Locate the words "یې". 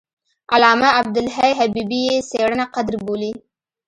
2.09-2.15